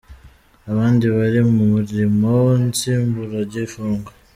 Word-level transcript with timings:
abandi 0.71 1.05
bari 1.17 1.39
mumirimo 1.53 2.31
nsimburagifungo. 2.67 4.09